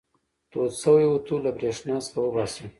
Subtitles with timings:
[0.51, 2.65] تود شوی اوتو له برېښنا څخه وباسئ.